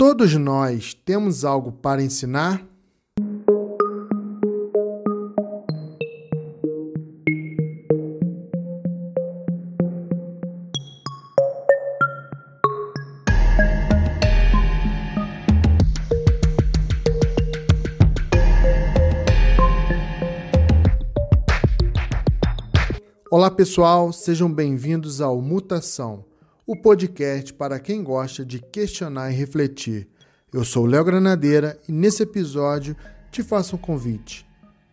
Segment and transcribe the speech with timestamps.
[0.00, 2.66] Todos nós temos algo para ensinar?
[23.30, 26.24] Olá pessoal, sejam bem-vindos ao Mutação,
[26.70, 30.06] o podcast para quem gosta de questionar e refletir.
[30.52, 32.96] Eu sou Léo Granadeira e nesse episódio
[33.28, 34.46] te faço um convite.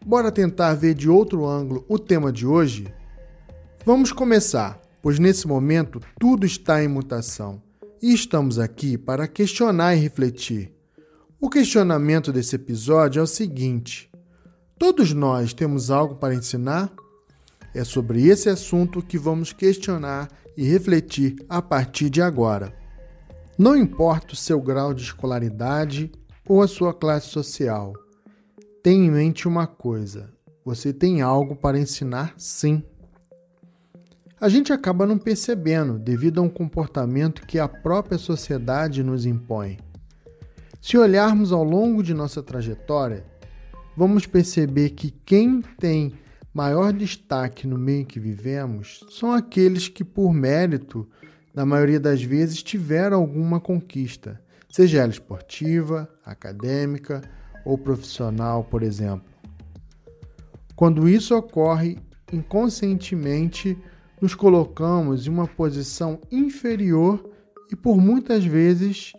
[0.04, 2.92] Bora tentar ver de outro ângulo o tema de hoje?
[3.86, 7.62] Vamos começar, pois nesse momento tudo está em mutação
[8.02, 10.74] e estamos aqui para questionar e refletir.
[11.40, 14.10] O questionamento desse episódio é o seguinte:
[14.80, 16.92] todos nós temos algo para ensinar?
[17.72, 22.74] É sobre esse assunto que vamos questionar e refletir a partir de agora.
[23.58, 26.12] Não importa o seu grau de escolaridade
[26.48, 27.94] ou a sua classe social,
[28.82, 30.34] tenha em mente uma coisa:
[30.66, 32.84] você tem algo para ensinar, sim.
[34.40, 39.80] A gente acaba não percebendo devido a um comportamento que a própria sociedade nos impõe.
[40.80, 43.26] Se olharmos ao longo de nossa trajetória,
[43.96, 46.14] vamos perceber que quem tem
[46.58, 51.08] maior destaque no meio que vivemos são aqueles que, por mérito,
[51.54, 57.22] na maioria das vezes, tiveram alguma conquista, seja ela esportiva, acadêmica
[57.64, 59.30] ou profissional, por exemplo.
[60.76, 62.00] Quando isso ocorre,
[62.34, 63.78] inconscientemente
[64.20, 67.24] nos colocamos em uma posição inferior
[67.72, 69.14] e por muitas vezes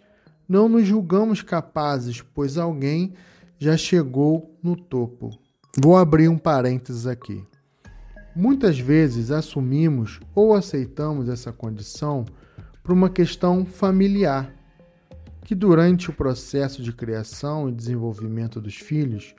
[0.49, 3.15] não nos julgamos capazes, pois alguém
[3.61, 5.39] já chegou no topo.
[5.81, 7.47] Vou abrir um parênteses aqui.
[8.35, 12.25] Muitas vezes assumimos ou aceitamos essa condição
[12.83, 14.53] por uma questão familiar,
[15.45, 19.37] que durante o processo de criação e desenvolvimento dos filhos,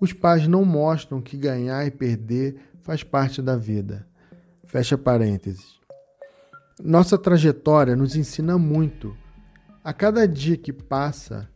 [0.00, 4.06] os pais não mostram que ganhar e perder faz parte da vida.
[4.64, 5.78] Fecha parênteses.
[6.82, 9.14] Nossa trajetória nos ensina muito.
[9.84, 11.50] A cada dia que passa,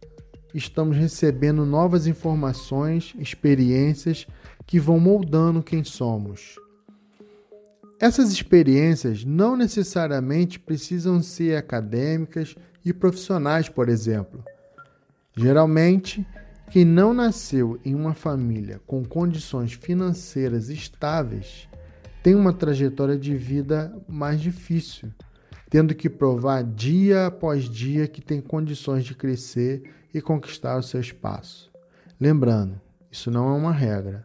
[0.56, 4.26] estamos recebendo novas informações, experiências
[4.66, 6.56] que vão moldando quem somos.
[8.00, 14.44] Essas experiências não necessariamente precisam ser acadêmicas e profissionais, por exemplo.
[15.34, 16.26] Geralmente,
[16.70, 21.68] quem não nasceu em uma família com condições financeiras estáveis
[22.22, 25.10] tem uma trajetória de vida mais difícil,
[25.70, 29.82] tendo que provar dia após dia que tem condições de crescer
[30.16, 31.70] e conquistar o seu espaço.
[32.18, 32.80] Lembrando,
[33.12, 34.24] isso não é uma regra.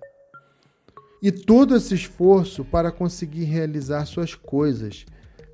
[1.22, 5.06] E todo esse esforço para conseguir realizar suas coisas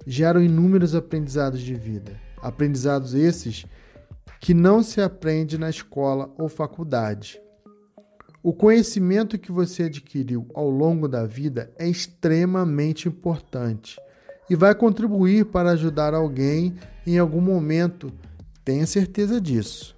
[0.06, 2.22] geram inúmeros aprendizados de vida.
[2.38, 3.66] Aprendizados esses
[4.40, 7.42] que não se aprende na escola ou faculdade.
[8.44, 14.00] O conhecimento que você adquiriu ao longo da vida é extremamente importante
[14.48, 16.76] e vai contribuir para ajudar alguém
[17.08, 18.14] em algum momento,
[18.64, 19.97] tenha certeza disso.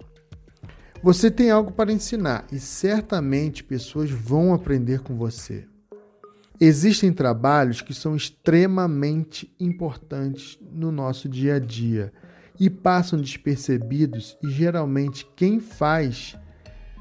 [1.02, 5.66] Você tem algo para ensinar e certamente pessoas vão aprender com você.
[6.60, 12.12] Existem trabalhos que são extremamente importantes no nosso dia a dia
[12.58, 16.36] e passam despercebidos, e geralmente quem faz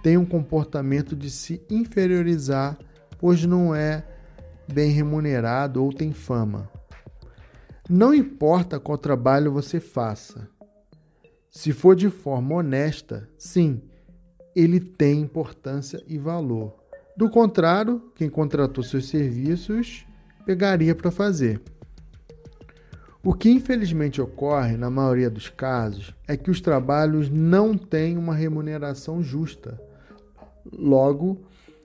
[0.01, 2.79] tem um comportamento de se inferiorizar,
[3.19, 4.05] pois não é
[4.71, 6.71] bem remunerado ou tem fama.
[7.89, 10.47] Não importa qual trabalho você faça,
[11.51, 13.81] se for de forma honesta, sim,
[14.55, 16.75] ele tem importância e valor.
[17.17, 20.05] Do contrário, quem contratou seus serviços
[20.45, 21.61] pegaria para fazer.
[23.21, 28.33] O que infelizmente ocorre na maioria dos casos é que os trabalhos não têm uma
[28.33, 29.79] remuneração justa.
[30.71, 31.41] Logo,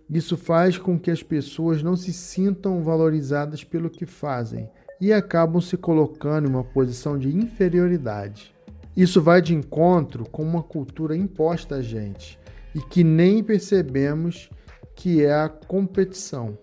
[0.09, 4.71] isso faz com que as pessoas não se sintam valorizadas pelo que fazem
[5.01, 8.54] e acabam se colocando em uma posição de inferioridade.
[8.97, 12.39] Isso vai de encontro com uma cultura imposta a gente,
[12.75, 14.49] e que nem percebemos
[14.95, 16.57] que é a competição.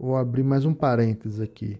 [0.00, 1.78] Vou abrir mais um parênteses aqui.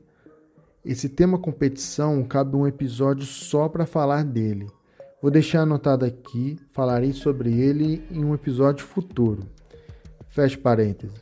[0.85, 4.67] Esse tema competição cabe um episódio só para falar dele.
[5.23, 9.43] Vou deixar anotado aqui, falarei sobre ele em um episódio futuro.
[10.29, 11.19] Feche parênteses.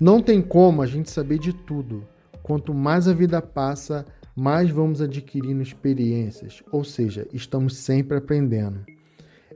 [0.00, 2.06] Não tem como a gente saber de tudo.
[2.42, 8.84] Quanto mais a vida passa, mais vamos adquirindo experiências, ou seja, estamos sempre aprendendo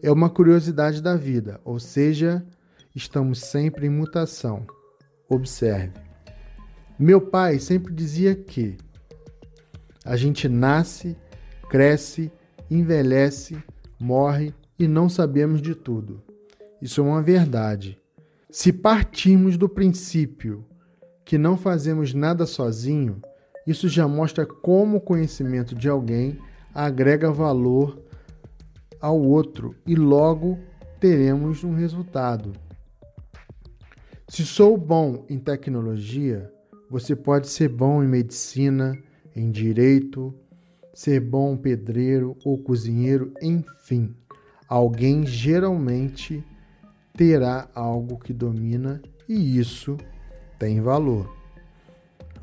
[0.02, 2.44] é uma curiosidade da vida, ou seja,
[2.94, 4.66] estamos sempre em mutação.
[5.28, 5.92] Observe.
[6.98, 8.76] Meu pai sempre dizia que
[10.04, 11.16] a gente nasce,
[11.68, 12.30] cresce,
[12.70, 13.56] envelhece,
[14.00, 16.22] morre e não sabemos de tudo.
[16.80, 18.00] Isso é uma verdade.
[18.50, 20.64] Se partirmos do princípio
[21.24, 23.20] que não fazemos nada sozinho,
[23.68, 26.38] isso já mostra como o conhecimento de alguém
[26.74, 28.02] agrega valor
[28.98, 30.58] ao outro e logo
[30.98, 32.52] teremos um resultado.
[34.26, 36.50] Se sou bom em tecnologia,
[36.90, 38.96] você pode ser bom em medicina,
[39.36, 40.34] em direito,
[40.94, 44.14] ser bom pedreiro ou cozinheiro, enfim.
[44.66, 46.42] Alguém geralmente
[47.14, 49.98] terá algo que domina e isso
[50.58, 51.37] tem valor.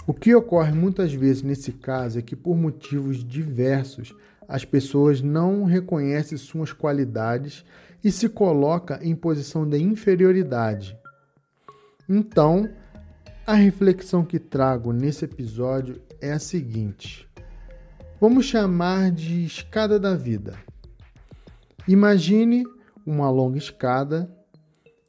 [0.08, 4.14] O que ocorre muitas vezes nesse caso é que, por motivos diversos,
[4.48, 7.66] as pessoas não reconhecem suas qualidades
[8.04, 10.96] e se coloca em posição de inferioridade.
[12.08, 12.70] Então,
[13.48, 17.28] a reflexão que trago nesse episódio é a seguinte:
[18.22, 20.54] vamos chamar de escada da vida.
[21.88, 22.64] Imagine
[23.04, 24.32] uma longa escada.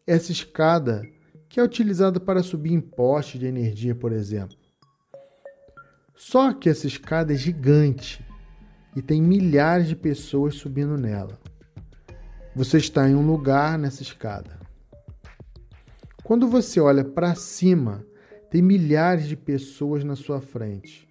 [0.06, 1.02] Essa escada
[1.48, 4.56] que é utilizada para subir em postes de energia, por exemplo.
[6.16, 8.24] Só que essa escada é gigante
[8.96, 11.38] e tem milhares de pessoas subindo nela.
[12.54, 14.58] Você está em um lugar nessa escada.
[16.24, 18.02] Quando você olha para cima,
[18.50, 21.06] tem milhares de pessoas na sua frente.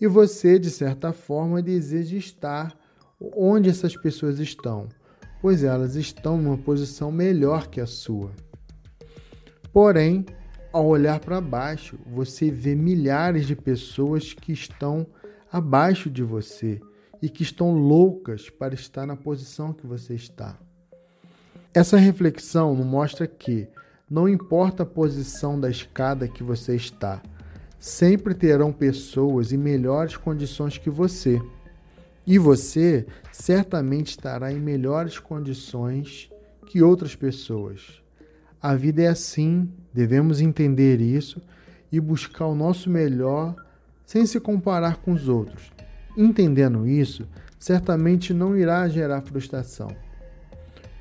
[0.00, 2.78] E você, de certa forma, deseja estar
[3.20, 4.88] onde essas pessoas estão,
[5.42, 8.30] pois elas estão numa posição melhor que a sua.
[9.72, 10.24] Porém,
[10.74, 15.06] ao olhar para baixo, você vê milhares de pessoas que estão
[15.52, 16.80] abaixo de você
[17.22, 20.58] e que estão loucas para estar na posição que você está.
[21.72, 23.68] Essa reflexão mostra que,
[24.10, 27.22] não importa a posição da escada que você está,
[27.78, 31.40] sempre terão pessoas em melhores condições que você.
[32.26, 36.28] E você certamente estará em melhores condições
[36.66, 38.03] que outras pessoas.
[38.64, 41.38] A vida é assim, devemos entender isso
[41.92, 43.54] e buscar o nosso melhor
[44.06, 45.70] sem se comparar com os outros.
[46.16, 47.28] Entendendo isso,
[47.58, 49.94] certamente não irá gerar frustração.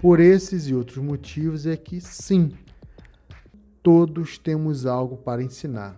[0.01, 2.51] Por esses e outros motivos é que, sim,
[3.81, 5.98] todos temos algo para ensinar.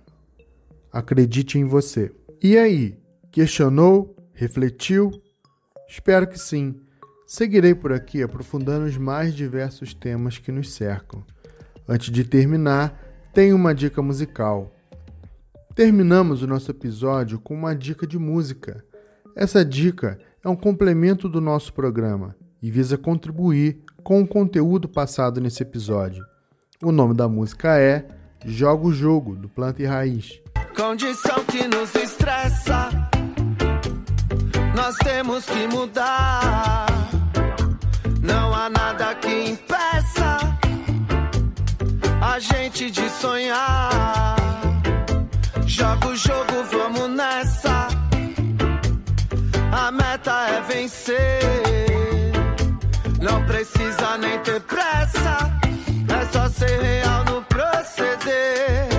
[0.92, 2.12] Acredite em você.
[2.44, 2.96] E aí,
[3.32, 4.16] questionou?
[4.34, 5.10] Refletiu?
[5.90, 6.80] Espero que sim.
[7.26, 11.26] Seguirei por aqui aprofundando os mais diversos temas que nos cercam.
[11.88, 13.00] Antes de terminar,
[13.32, 14.74] tenho uma dica musical.
[15.76, 18.84] Terminamos o nosso episódio com uma dica de música.
[19.36, 25.40] Essa dica é um complemento do nosso programa e visa contribuir com o conteúdo passado
[25.40, 26.26] nesse episódio.
[26.84, 28.08] O nome da música é
[28.44, 30.42] Joga o Jogo, do Planta e Raiz.
[30.76, 32.90] Condição que nos estressa,
[34.76, 36.86] nós temos que mudar.
[38.22, 38.70] Não há
[42.76, 44.36] gente de sonhar.
[45.66, 47.88] Joga o jogo, vamos nessa.
[49.72, 51.40] A meta é vencer.
[53.22, 55.52] Não precisa nem ter pressa.
[56.10, 58.90] É só ser real no proceder.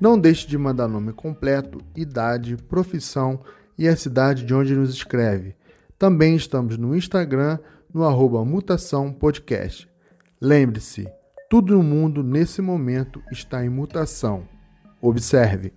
[0.00, 3.40] Não deixe de mandar nome completo, idade, profissão
[3.78, 5.54] e a cidade de onde nos escreve.
[5.98, 7.58] Também estamos no Instagram
[7.92, 9.88] no arroba Mutação Podcast.
[10.40, 11.08] Lembre-se,
[11.48, 14.46] tudo no mundo nesse momento está em mutação.
[15.00, 15.72] Observe.